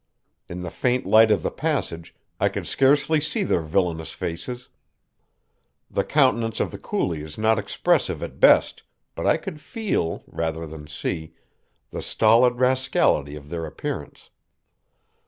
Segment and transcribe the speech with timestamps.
[0.49, 4.67] In the faint light of the passage I could scarcely see their villainous faces.
[5.91, 8.81] The countenance of the coolie is not expressive at best,
[9.13, 11.35] but I could feel, rather than see,
[11.91, 14.31] the stolid rascality of their appearance.